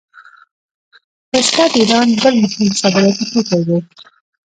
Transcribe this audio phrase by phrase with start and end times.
[1.29, 3.77] پسته د ایران بل مهم صادراتي توکی دی.